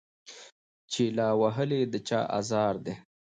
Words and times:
چي 0.91 1.03
لا 1.17 1.29
وهلی 1.41 1.81
د 1.93 1.95
چا 2.07 2.19
آزار 2.39 2.75
دی 2.85 2.93